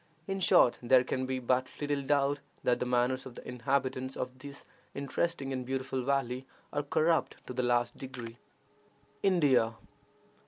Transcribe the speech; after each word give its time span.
In 0.25 0.39
short, 0.39 0.79
there 0.81 1.03
can 1.03 1.27
be 1.27 1.37
but 1.37 1.67
little 1.79 2.01
doubt 2.01 2.39
that 2.63 2.79
the 2.79 2.87
manners 2.87 3.27
of 3.27 3.35
the 3.35 3.47
inhabitants 3.47 4.15
of 4.17 4.39
this 4.39 4.65
interesting 4.95 5.53
and 5.53 5.63
beautiful 5.63 6.01
valley 6.01 6.47
are 6.73 6.81
corrupt 6.81 7.37
to 7.45 7.53
the 7.53 7.61
last 7.61 7.99
degree. 7.99 8.39
INDIA. 9.21 9.75